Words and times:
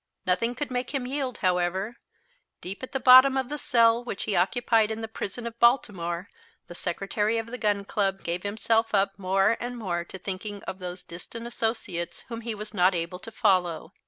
Nothing 0.25 0.55
could 0.55 0.71
make 0.71 0.95
him 0.95 1.05
yield, 1.05 1.37
however. 1.45 1.97
Deep 2.59 2.81
at 2.81 2.91
the 2.91 2.99
bottom 2.99 3.37
of 3.37 3.49
the 3.49 3.59
cell 3.59 4.03
which 4.03 4.23
he 4.23 4.35
occupied 4.35 4.89
in 4.89 5.01
the 5.01 5.07
prison 5.07 5.45
of 5.45 5.59
Baltimore, 5.59 6.27
the 6.65 6.73
Secretary 6.73 7.37
of 7.37 7.45
the 7.45 7.57
Gun 7.59 7.85
Club 7.85 8.23
gave 8.23 8.41
himself 8.41 8.95
up 8.95 9.19
more 9.19 9.57
and 9.59 9.77
more 9.77 10.03
to 10.05 10.17
thinking 10.17 10.63
of 10.63 10.79
those 10.79 11.03
distant 11.03 11.45
associates 11.45 12.21
whom 12.29 12.41
he 12.41 12.55
was 12.55 12.73
not 12.73 12.95
able 12.95 13.19
to 13.19 13.31
follow. 13.31 13.93